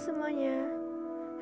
[0.00, 0.56] semuanya,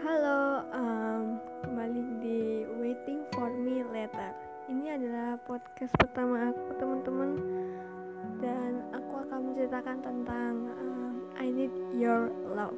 [0.03, 4.35] halo, um, kembali di Waiting for Me Later.
[4.67, 7.39] Ini adalah podcast pertama aku, teman-teman,
[8.43, 12.75] dan aku akan menceritakan tentang um, I Need Your Love.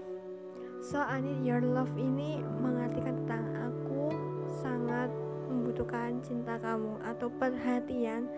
[0.85, 4.13] So, I Need Your Love ini mengartikan tentang aku
[4.61, 5.09] sangat
[5.49, 8.29] membutuhkan cinta kamu atau perhatian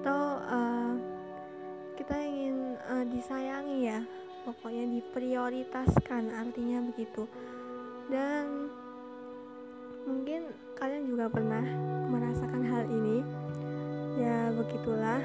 [0.00, 0.96] atau uh,
[2.00, 4.00] kita ingin uh, disayangi ya
[4.44, 7.24] pokoknya diprioritaskan artinya begitu.
[8.10, 8.68] Dan
[10.08, 11.64] mungkin kalian juga pernah
[12.10, 13.22] merasakan hal ini.
[14.20, 15.22] Ya begitulah.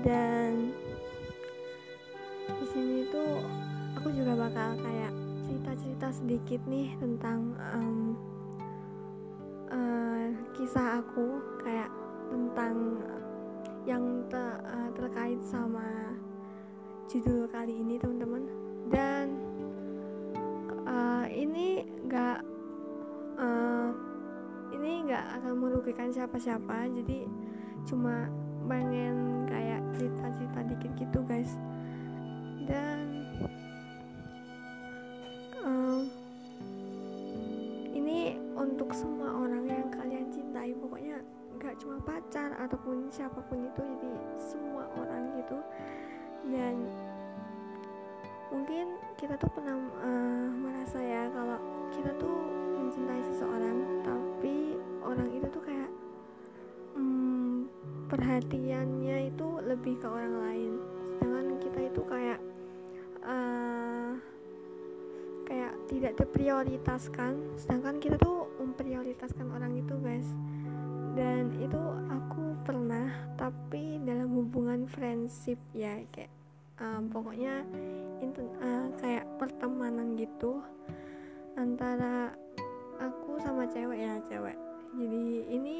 [0.00, 0.72] Dan
[2.50, 3.40] di sini tuh
[3.96, 5.12] aku juga bakal kayak
[5.44, 8.16] cerita-cerita sedikit nih tentang um,
[9.70, 11.90] uh, kisah aku kayak
[12.30, 13.02] tentang
[13.88, 16.14] yang te, uh, terkait sama
[17.10, 18.46] judul kali ini teman-teman.
[18.86, 19.26] Dan
[20.86, 22.38] uh, ini nggak
[23.34, 23.90] uh,
[24.70, 26.86] ini nggak akan merugikan siapa-siapa.
[27.02, 27.26] Jadi
[27.82, 28.30] cuma
[28.70, 31.58] pengen kayak cerita-cerita dikit gitu guys.
[32.70, 33.26] Dan
[35.66, 36.06] um,
[37.90, 40.70] ini untuk semua orang yang kalian cintai.
[40.78, 41.18] Pokoknya
[41.58, 45.58] nggak cuma pacar ataupun siapa pun itu jadi semua orang gitu.
[46.50, 46.88] Dan
[48.50, 51.58] mungkin kita tuh pernah uh, merasa ya kalau
[51.94, 52.36] kita tuh
[52.82, 54.74] mencintai seseorang tapi
[55.06, 55.90] orang itu tuh kayak
[56.98, 57.70] um,
[58.10, 60.72] perhatiannya itu lebih ke orang lain.
[61.14, 62.40] Sedangkan kita itu kayak
[63.22, 64.12] uh,
[65.46, 67.54] kayak tidak diprioritaskan.
[67.54, 70.26] Sedangkan kita tuh memprioritaskan orang itu guys.
[71.14, 76.39] Dan itu aku pernah tapi dalam hubungan friendship ya kayak
[76.80, 77.62] um, pokoknya
[78.24, 80.64] itu uh, kayak pertemanan gitu
[81.54, 82.32] antara
[83.00, 84.56] aku sama cewek ya cewek.
[84.96, 85.78] Jadi ini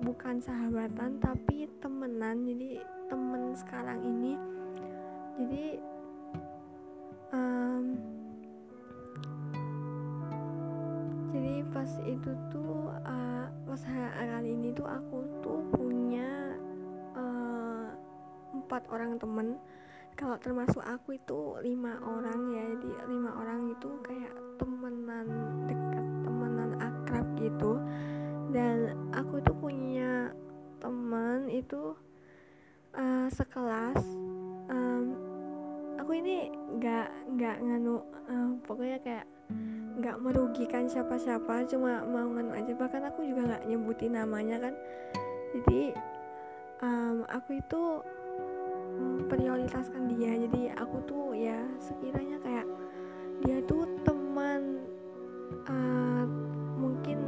[0.00, 2.46] bukan sahabatan tapi temenan.
[2.46, 2.80] Jadi
[3.10, 4.32] temen sekarang ini.
[5.40, 5.66] Jadi
[7.32, 7.84] um,
[11.32, 13.82] jadi pas itu tuh uh, pas
[14.40, 16.56] kali ini tuh aku tuh punya
[17.16, 17.88] uh,
[18.56, 19.56] empat orang temen
[20.18, 25.26] kalau termasuk aku itu lima orang ya jadi lima orang itu kayak temenan
[25.66, 27.80] dekat temenan akrab gitu.
[28.50, 30.34] Dan aku tuh punya
[30.82, 31.94] teman itu
[32.98, 34.00] uh, sekelas
[34.66, 35.14] um,
[36.00, 39.26] aku ini nggak nggak nganu uh, pokoknya kayak
[40.00, 42.72] nggak merugikan siapa-siapa cuma mau nganu aja.
[42.74, 44.74] Bahkan aku juga nggak nyebutin namanya kan.
[45.54, 45.92] Jadi
[46.80, 47.82] um, aku itu
[49.28, 50.34] prioritaskan dia.
[50.34, 52.66] Jadi aku tuh ya sekiranya kayak
[53.40, 54.84] dia tuh teman
[55.68, 56.24] uh,
[56.76, 57.18] mungkin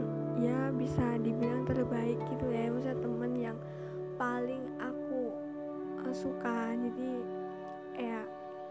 [0.42, 2.68] ya bisa dibilang terbaik gitu ya.
[2.70, 3.58] Maksudnya teman yang
[4.18, 5.32] paling aku
[6.02, 6.74] uh, suka.
[6.74, 7.10] Jadi
[7.98, 8.20] ya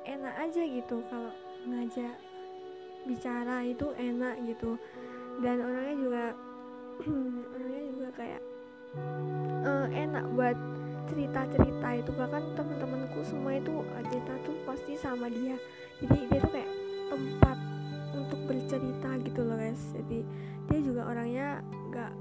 [0.07, 1.31] enak aja gitu kalau
[1.67, 2.15] ngajak
[3.07, 4.77] bicara itu enak gitu.
[5.41, 6.25] Dan orangnya juga
[7.55, 8.41] orangnya juga kayak
[9.65, 10.57] uh, enak buat
[11.11, 12.11] cerita-cerita itu.
[12.15, 15.55] Bahkan teman-temanku semua itu cerita tuh pasti sama dia.
[16.03, 16.71] Jadi dia tuh kayak
[17.11, 17.57] tempat
[18.15, 19.81] untuk bercerita gitu loh guys.
[19.95, 20.19] Jadi
[20.71, 21.47] dia juga orangnya
[21.91, 22.11] nggak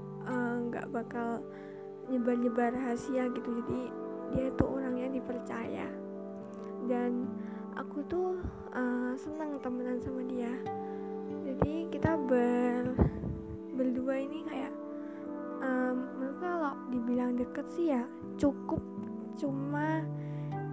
[0.71, 1.29] nggak uh, bakal
[2.11, 3.49] nyebar-nyebar rahasia gitu.
[3.63, 3.81] Jadi
[4.35, 5.87] dia tuh orangnya dipercaya.
[6.87, 7.27] Dan
[7.79, 8.39] aku tuh
[8.75, 10.51] uh, senang temenan sama dia.
[11.41, 12.50] Jadi kita ber
[17.61, 18.03] deket sih ya.
[18.41, 18.81] Cukup.
[19.37, 20.01] Cuma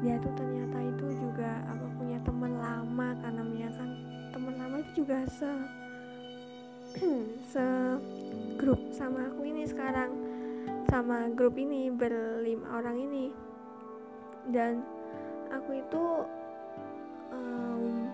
[0.00, 3.90] dia tuh ternyata itu juga apa punya teman lama karena namanya kan.
[4.32, 5.52] Teman lama itu juga se
[7.52, 7.66] se
[8.56, 10.16] grup sama aku ini sekarang.
[10.88, 13.36] Sama grup ini berlima orang ini.
[14.48, 14.80] Dan
[15.52, 16.04] aku itu
[17.36, 18.08] um,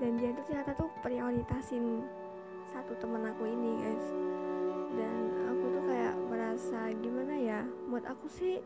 [0.00, 2.00] dan dia itu ternyata tuh prioritasin
[2.72, 4.06] satu temen aku ini guys.
[4.96, 5.20] Dan
[5.52, 6.23] aku tuh kayak
[6.54, 8.62] merasa gimana ya buat aku sih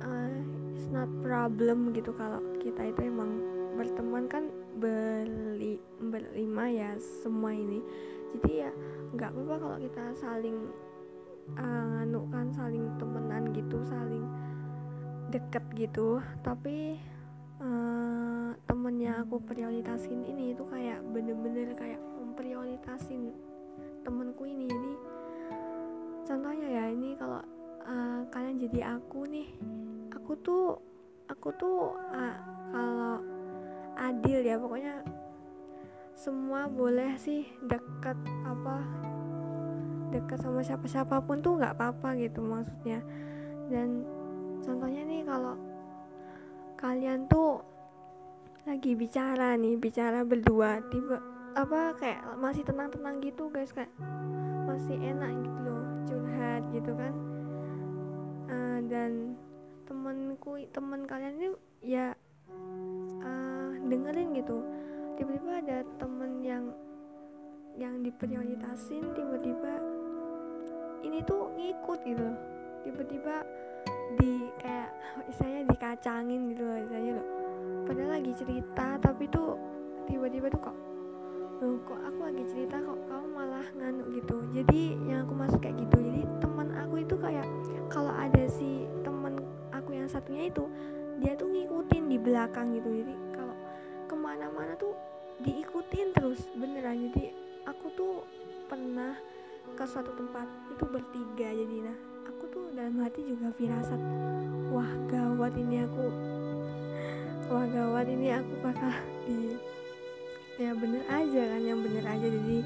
[0.00, 0.32] uh,
[0.72, 3.44] it's not problem gitu kalau kita itu emang
[3.76, 4.48] berteman kan
[4.80, 7.84] beli berlima ya semua ini.
[8.32, 8.72] Jadi ya
[9.12, 10.72] nggak apa-apa kalau kita saling
[11.60, 14.24] uh, kan saling temenan gitu saling
[15.28, 16.24] deket gitu.
[16.40, 16.96] Tapi
[17.60, 23.28] uh, temennya aku prioritasin ini itu kayak bener-bener kayak memprioritasin
[24.08, 24.64] temenku ini.
[24.72, 24.92] Jadi
[26.32, 27.44] contohnya ya ini kalau
[27.84, 29.52] uh, kalian jadi aku nih
[30.16, 30.80] aku tuh
[31.28, 32.36] aku tuh uh,
[32.72, 33.20] kalau
[34.00, 35.04] adil ya pokoknya
[36.16, 38.16] semua boleh sih dekat
[38.48, 38.80] apa
[40.08, 43.00] dekat sama siapa siapa pun tuh nggak apa-apa gitu maksudnya.
[43.72, 44.04] Dan
[44.60, 45.56] contohnya nih kalau
[46.76, 47.64] kalian tuh
[48.68, 51.18] lagi bicara nih bicara berdua tiba
[51.52, 53.90] apa kayak masih tenang-tenang gitu guys kayak
[54.64, 55.81] masih enak gitu loh
[56.42, 57.14] curhat gitu kan.
[58.50, 59.38] Uh, dan
[59.86, 61.48] temenku temen kalian ini
[61.86, 62.10] ya
[63.22, 64.58] uh, dengerin gitu.
[65.14, 66.64] Tiba-tiba ada temen yang
[67.78, 69.78] yang diprioritasin tiba-tiba
[71.06, 72.26] ini tuh ngikut gitu.
[72.82, 73.46] Tiba-tiba
[74.18, 74.90] di kayak
[75.30, 77.28] istilahnya dikacangin gitu loh istilahnya loh.
[77.86, 79.54] Padahal lagi cerita tapi tuh
[80.10, 80.76] tiba-tiba tuh kok
[81.62, 84.36] loh kok aku lagi cerita kok kamu malah nganuk gitu?
[84.50, 87.46] Jadi yang aku masuk kayak gitu jadi teman aku itu kayak
[87.86, 89.38] kalau ada si teman
[89.70, 90.66] aku yang satunya itu
[91.22, 92.90] dia tuh ngikutin di belakang gitu.
[92.90, 93.54] Jadi kalau
[94.10, 94.90] ke mana-mana tuh
[95.46, 96.98] diikutin terus beneran.
[97.06, 97.30] Jadi
[97.62, 98.26] aku tuh
[98.66, 99.14] pernah
[99.78, 101.76] ke suatu tempat itu bertiga jadi.
[101.86, 104.02] Nah aku tuh dalam hati juga firasat
[104.74, 106.10] wah gawat ini aku.
[107.54, 108.90] Wah gawat ini aku bakal
[109.30, 109.54] di
[110.60, 112.26] ya bener aja kan yang bener aja.
[112.26, 112.58] Jadi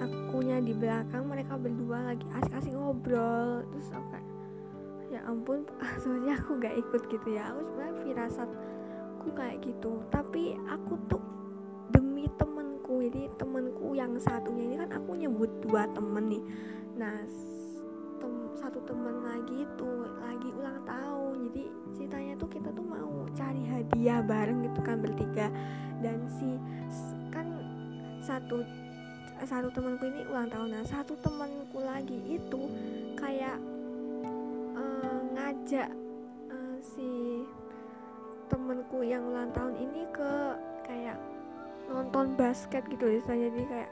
[0.00, 3.64] akunya di belakang mereka berdua lagi asik-asik ngobrol.
[3.72, 4.28] Terus aku kayak
[5.12, 5.62] ya ampun
[6.02, 7.52] soalnya aku gak ikut gitu ya.
[7.54, 9.92] Aku sebenarnya firasatku kayak gitu.
[10.12, 11.22] Tapi aku tuh
[11.94, 16.44] demi temenku jadi temenku yang satunya ini kan aku nyebut dua temen nih.
[16.98, 17.16] Nah
[18.54, 19.90] satu temen lagi itu
[20.22, 21.34] lagi ulang tahun.
[21.50, 21.64] Jadi
[21.94, 25.50] ceritanya tuh kita tuh mau cari hadiah bareng gitu kan bertiga.
[26.00, 26.58] Dan si
[27.34, 27.46] kan
[28.22, 28.62] satu
[29.44, 30.68] satu temanku ini ulang tahun.
[30.78, 32.62] Nah satu temanku lagi itu
[33.18, 33.58] kayak
[34.78, 35.90] uh, ngajak
[36.50, 37.42] uh, si
[38.46, 40.32] temanku yang ulang tahun ini ke
[40.84, 41.18] kayak
[41.88, 43.90] nonton basket gitu misalnya jadi kayak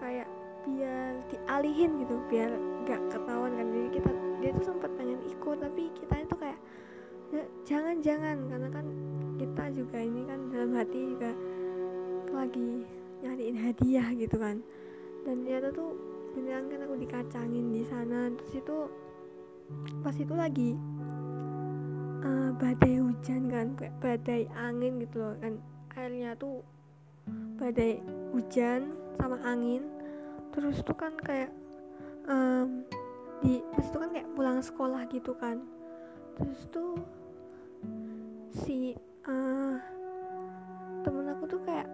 [0.00, 0.28] kayak
[0.64, 2.50] biar dialihin gitu biar
[2.88, 3.66] gak ketahuan kan.
[3.68, 6.58] Jadi kita dia tuh sempat pengen ikut tapi kita itu kayak
[7.68, 8.36] jangan jangan.
[8.48, 8.86] Karena kan
[9.36, 11.30] kita juga ini kan dalam hati juga
[12.34, 12.84] lagi
[13.24, 14.60] nyariin hadiah gitu kan.
[15.24, 15.96] Dan ternyata tuh
[16.34, 18.28] beneran kan aku dikacangin di sana.
[18.36, 18.76] Terus itu
[20.04, 20.70] pas itu lagi
[22.20, 25.56] uh, badai hujan kan kayak badai angin gitu loh kan.
[25.94, 26.58] Airnya tuh
[27.54, 28.02] badai
[28.34, 29.93] hujan sama angin
[30.54, 31.50] terus tuh kan kayak
[32.30, 32.86] um,
[33.42, 35.58] di pas itu kan kayak pulang sekolah gitu kan.
[36.38, 36.94] Terus tuh
[38.54, 38.94] si
[39.26, 39.76] uh,
[41.02, 41.90] temen aku tuh kayak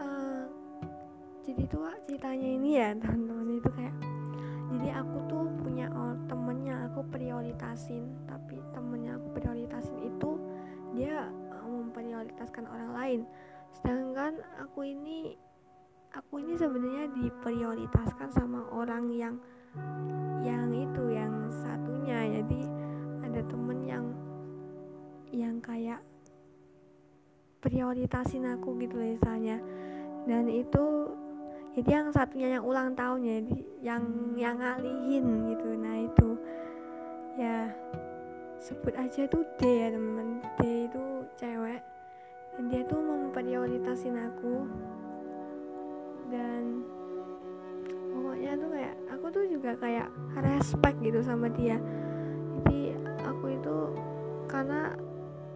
[0.00, 0.48] uh,
[1.44, 3.96] jadi tuh ceritanya ini ya teman-teman itu kayak
[4.68, 10.40] jadi aku tuh punya oh, temennya aku prioritasin tapi temennya aku prioritasin itu
[10.96, 13.20] dia uh, memprioritaskan orang lain.
[13.76, 15.36] Sedangkan aku ini
[16.14, 19.34] aku ini sebenarnya diprioritaskan sama orang yang
[20.40, 22.40] yang itu yang satunya.
[22.40, 22.60] Jadi
[23.24, 24.04] ada temen yang
[25.28, 26.00] yang kayak
[27.60, 29.60] prioritasin aku gitu misalnya.
[30.24, 31.12] Dan itu
[31.76, 34.02] jadi yang satunya yang ulang tahun jadi yang
[34.34, 35.68] yang ngalihin gitu.
[35.76, 36.28] Nah itu
[37.38, 37.70] ya
[38.58, 40.40] sebut aja tuh D ya temen.
[40.58, 41.04] D itu
[41.36, 41.82] cewek.
[42.56, 44.66] Dan dia tuh memprioritasin aku
[46.28, 46.84] dan
[48.12, 50.08] pokoknya tuh kayak aku tuh juga kayak
[50.40, 51.76] respect gitu sama dia.
[52.60, 53.78] Jadi aku itu
[54.48, 54.96] karena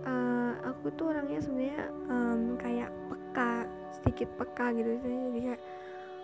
[0.05, 5.61] uh, aku tuh orangnya sebenarnya um, kayak peka sedikit peka gitu jadi kayak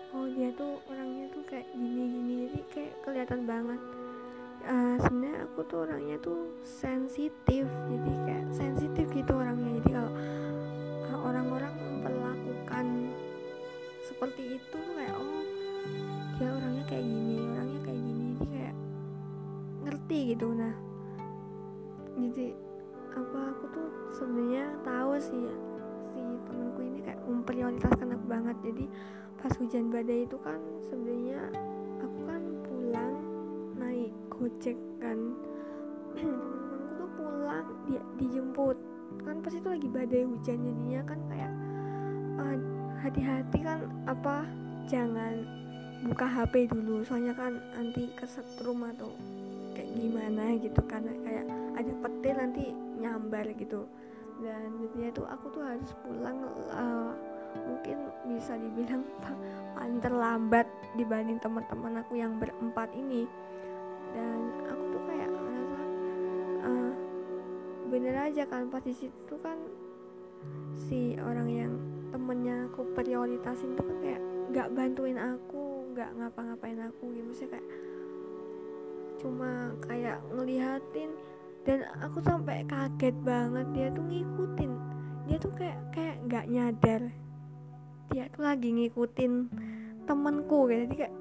[0.09, 2.33] oh dia tuh orangnya tuh kayak gini gini.
[2.49, 3.81] Jadi kayak kelihatan banget.
[4.59, 7.65] Uh, sebenarnya aku tuh orangnya tuh sensitif.
[7.65, 9.79] Jadi kayak sensitif gitu orangnya.
[9.81, 10.11] Jadi kalau
[11.09, 12.85] uh, orang-orang memperlakukan
[14.19, 15.47] seperti itu kayak oh
[16.35, 18.75] dia orangnya kayak gini orangnya kayak gini jadi kayak
[19.87, 20.47] ngerti gitu.
[20.59, 20.75] Nah
[22.19, 22.47] jadi
[23.15, 25.47] apa aku tuh sebenarnya tahu sih
[26.11, 26.19] si
[26.51, 28.57] temanku ini kayak memprioritaskan aku banget.
[28.59, 28.85] Jadi
[29.39, 31.39] pas hujan badai itu kan sebenarnya
[32.03, 33.15] aku kan pulang
[33.79, 35.15] naik gojek kan.
[36.19, 38.75] Teman-temanku tuh pulang dia dijemput.
[39.23, 41.51] Kan pas itu lagi badai hujan jadinya kan kayak
[42.35, 44.43] uh, hati-hati kan apa
[44.91, 45.47] jangan
[46.03, 47.03] buka HP dulu.
[47.03, 49.11] Soalnya kan nanti kesetrum atau
[49.75, 51.45] kayak gimana gitu karena kayak
[51.79, 52.63] ada petir nanti
[52.99, 53.87] nyambar gitu.
[54.39, 56.39] Dan jadinya tuh aku tuh harus pulang
[56.71, 57.11] uh,
[57.67, 59.03] mungkin bisa dibilang
[59.75, 63.27] paling terlambat dibanding teman-teman aku yang berempat ini.
[64.15, 65.81] Dan aku tuh kayak ngerasa
[66.65, 66.93] uh,
[67.91, 69.59] bener aja kan pas di situ kan
[70.73, 71.73] si orang yang
[72.09, 77.31] temennya aku prioritasin tuh kan kayak nggak bantuin aku nggak ngapa-ngapain aku gitu.
[77.33, 77.67] Sih kayak
[79.19, 81.11] cuma kayak ngelihatin
[81.67, 84.71] dan aku sampai kaget banget dia tuh ngikutin.
[85.29, 87.01] Dia tuh kayak kayak nggak nyadar.
[88.09, 89.33] Dia tuh lagi ngikutin
[90.09, 90.81] temenku gitu.
[90.89, 91.15] Jadi kayak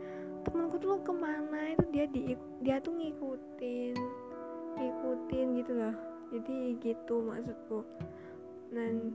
[0.49, 2.33] temenku tuh ke mana itu dia di
[2.65, 3.95] dia tuh ngikutin
[4.79, 5.97] ngikutin gitu loh.
[6.33, 7.85] Jadi gitu maksudku.
[8.69, 9.13] Dan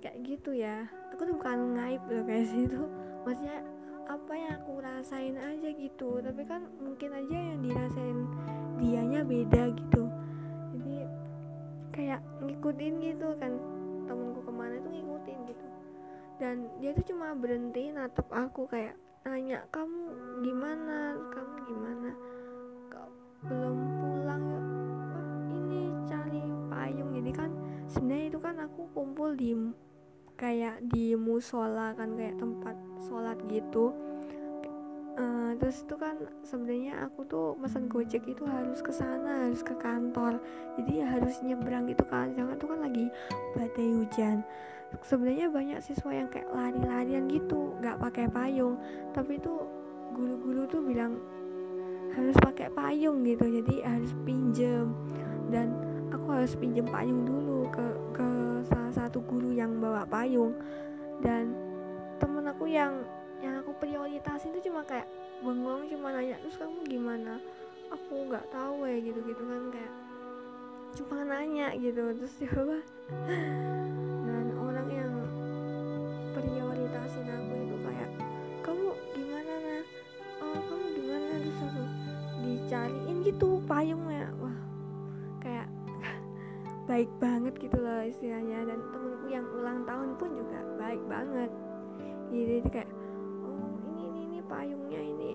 [0.00, 0.86] kayak gitu ya.
[1.14, 2.80] Aku tuh bukan ngaib loh kayak situ
[3.24, 3.64] maksudnya
[4.06, 6.22] apa yang aku rasain aja gitu.
[6.22, 8.18] Tapi kan mungkin aja yang dirasain
[8.78, 10.02] dianya beda gitu.
[10.76, 10.96] Jadi
[11.90, 13.52] kayak ngikutin gitu kan.
[14.06, 15.66] Temenku ke mana tuh ngikutin gitu.
[16.36, 18.94] Dan dia tuh cuma berhenti natap aku kayak
[19.26, 21.18] nanya kamu gimana?
[21.34, 22.10] Kamu gimana?
[22.92, 23.10] Kau
[23.50, 24.44] belum pulang
[25.50, 27.10] ini cari payung?
[27.10, 27.50] Jadi kan
[27.86, 29.54] sebenarnya itu kan aku kumpul di
[30.36, 32.76] kayak di musola kan kayak tempat
[33.08, 33.96] sholat gitu.
[35.16, 36.12] Uh, terus itu kan
[36.44, 40.36] sebenarnya aku tuh pesan gojek itu harus ke sana harus ke kantor.
[40.76, 43.08] Jadi ya harus nyebrang gitu kan jangan tuh kan lagi
[43.56, 44.44] badai hujan.
[45.00, 48.76] Sebenarnya banyak siswa yang kayak lari-larian gitu nggak pakai payung.
[49.16, 49.56] Tapi itu
[50.12, 51.16] guru-guru tuh bilang
[52.12, 54.92] harus pakai payung gitu jadi harus pinjem.
[55.48, 55.72] Dan
[56.12, 58.28] aku harus pinjem payung dulu ke ke
[58.66, 60.54] salah satu guru yang bawa payung.
[61.20, 61.52] Dan
[62.20, 63.04] temen aku yang
[63.44, 65.04] yang aku prioritasin itu cuma kayak
[65.44, 67.36] bengong cuma nanya terus kamu gimana?
[67.92, 69.92] Aku nggak tahu ya gitu gitu kan kayak
[70.96, 72.02] cuma nanya gitu.
[72.16, 72.78] Terus coba
[74.26, 75.12] dan orang yang
[76.32, 78.10] prioritasin aku itu kayak
[78.64, 79.84] kamu gimana nah
[80.40, 81.32] oh kamu gimana?
[81.40, 81.82] Terus aku
[82.40, 84.32] dicariin gitu payungnya.
[84.40, 84.56] Wah
[86.96, 88.64] baik banget gitu loh istilahnya.
[88.64, 91.52] Dan temenku yang ulang tahun pun juga baik banget.
[92.32, 92.90] Jadi kayak
[93.44, 95.30] oh ini ini ini payungnya ini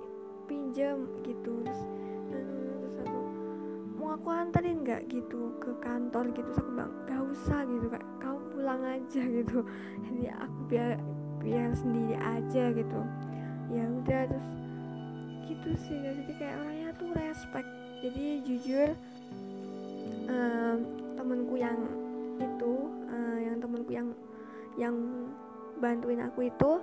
[0.50, 1.62] pinjam gitu.
[1.62, 1.82] Terus
[2.34, 2.50] terus
[3.06, 3.22] aku
[4.02, 5.06] mau aku anterin nggak?
[5.06, 6.50] gitu ke kantor gitu.
[6.50, 9.60] Terus aku bilang gak usah gitu kayak kamu pulang aja gitu.
[10.10, 10.92] Jadi aku biar
[11.46, 13.02] biar sendiri aja gitu.
[13.70, 14.48] Ya udah terus
[15.46, 17.70] gitu sih jadi kayak orangnya tuh respect.
[18.02, 18.98] Jadi jujur
[21.22, 21.78] temenku yang
[22.42, 24.08] itu uh, yang temenku yang
[24.74, 24.96] yang
[25.78, 26.82] bantuin aku itu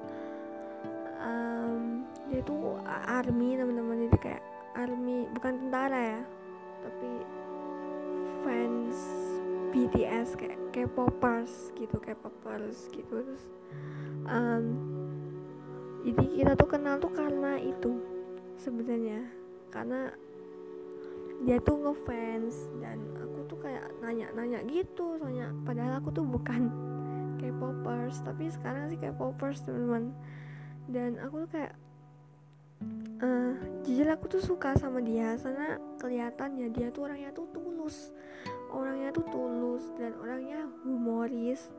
[1.18, 4.06] um, dia tuh army teman-teman.
[4.06, 4.42] Jadi kayak
[4.78, 6.22] army bukan tentara ya
[6.78, 7.10] tapi
[8.46, 8.98] fans
[9.74, 13.26] BTS kayak K-popers gitu K-popers gitu.
[13.26, 13.44] Terus
[14.30, 14.64] um,
[16.06, 17.98] jadi kita tuh kenal tuh karena itu
[18.62, 19.26] sebenarnya.
[19.68, 20.08] Karena
[21.46, 26.66] dia tuh ngefans dan aku tuh kayak nanya-nanya gitu soalnya padahal aku tuh bukan
[27.38, 30.12] K-popers tapi sekarang sih K-popers teman-teman.
[30.90, 31.74] Dan aku tuh kayak
[33.22, 33.54] uh,
[33.86, 38.10] jujur aku tuh suka sama dia karena kelihatannya dia tuh orangnya tuh tulus.
[38.74, 41.70] Orangnya tuh tulus dan orangnya humoris.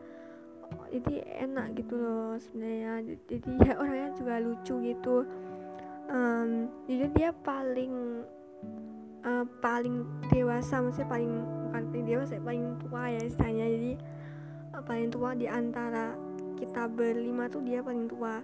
[0.89, 3.17] Jadi enak gitu loh sebenarnya.
[3.27, 5.17] Jadi ya orangnya juga lucu gitu.
[6.09, 8.25] Um, jadi dia paling
[9.25, 11.33] uh, paling dewasa maksudnya paling
[11.67, 13.65] bukan paling dewasa paling tua ya istilahnya.
[13.67, 13.91] Jadi
[14.75, 16.15] uh, paling tua di antara
[16.59, 18.43] kita berlima tuh dia paling tua.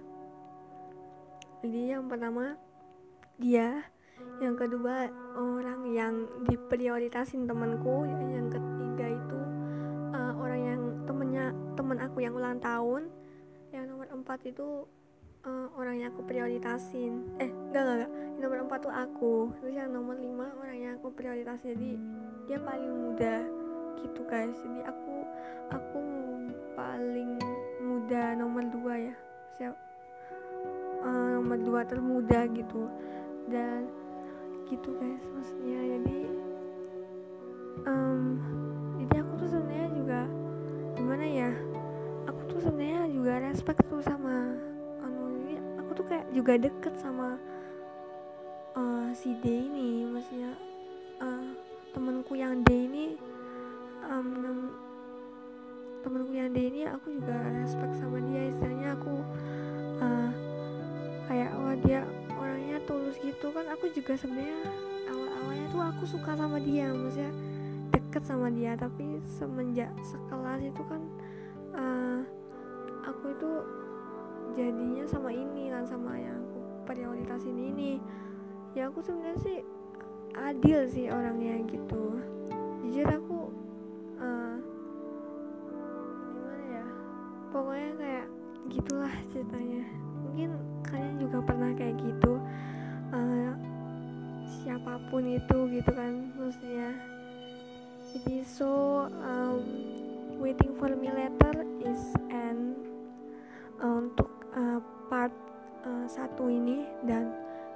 [1.64, 2.56] Jadi yang pertama
[3.36, 3.84] dia.
[4.40, 8.08] Yang kedua orang yang diprioritasin temanku.
[8.08, 9.40] Yang ketiga itu
[10.16, 13.12] uh, orang yang temennya temen aku yang ulang tahun.
[13.76, 14.88] Yang nomor empat itu
[15.46, 17.22] uh, orang yang aku prioritasin.
[17.38, 18.10] Eh enggak enggak, enggak.
[18.36, 19.34] Yang nomor empat tuh aku.
[19.62, 21.78] Terus yang nomor lima orang yang aku prioritasin.
[21.78, 21.90] Jadi
[22.50, 23.46] dia paling muda
[24.02, 24.56] gitu guys.
[24.60, 25.14] Jadi aku
[25.72, 26.02] aku
[26.74, 27.38] paling
[27.80, 29.14] muda nomor dua ya.
[29.56, 29.74] Siap.
[31.06, 32.90] Uh, nomor dua termuda gitu.
[33.46, 33.86] Dan
[34.66, 35.80] gitu guys maksudnya.
[35.96, 36.18] Jadi
[37.86, 38.22] um,
[38.98, 40.20] jadi aku tuh sebenarnya juga
[40.98, 41.50] gimana ya?
[42.26, 44.58] Aku tuh sebenarnya juga respect tuh sama
[45.96, 47.40] tuh kayak juga deket sama
[48.76, 50.04] uh, si D ini.
[50.04, 50.52] Maksudnya
[51.24, 51.48] uh,
[51.96, 53.16] temanku yang D ini
[54.04, 54.70] um,
[56.04, 58.52] temanku yang D ini aku juga respect sama dia.
[58.52, 59.14] Istilahnya aku
[60.04, 60.30] uh,
[61.26, 62.04] kayak wah dia
[62.36, 63.64] orangnya tulus gitu kan.
[63.72, 64.68] Aku juga sebenarnya
[65.08, 66.92] awal-awalnya tuh aku suka sama dia.
[66.92, 67.32] Maksudnya
[67.96, 68.76] deket sama dia.
[68.76, 71.02] Tapi semenjak sekelas itu kan
[71.72, 72.20] uh,
[73.08, 73.50] aku itu
[74.56, 78.00] jadinya sama ini kan sama yang aku prioritasin ini.
[78.72, 79.58] Ya aku sebenarnya sih
[80.32, 82.16] adil sih orangnya gitu.
[82.88, 83.38] Jujur aku
[84.16, 84.56] uh,
[86.32, 86.86] gimana ya
[87.52, 88.26] pokoknya kayak
[88.72, 89.84] gitulah ceritanya.
[90.24, 90.50] Mungkin
[90.88, 92.40] kalian juga pernah kayak gitu
[93.12, 93.52] uh,
[94.64, 96.96] siapa pun itu gitu kan maksudnya.
[98.16, 99.60] Jadi so um,
[100.40, 102.76] waiting for me later is an
[103.80, 105.32] uh, untuk uh, part
[105.86, 107.30] uh, satu ini dan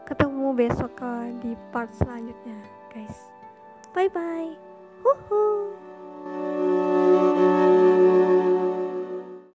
[0.09, 2.59] ketemu besok uh, di part selanjutnya
[2.91, 3.31] guys
[3.95, 4.51] bye bye
[5.01, 5.73] Woohoo!